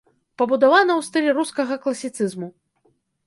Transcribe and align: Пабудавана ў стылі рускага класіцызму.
Пабудавана 0.41 0.91
ў 0.99 1.09
стылі 1.09 1.35
рускага 1.39 1.77
класіцызму. 1.85 2.47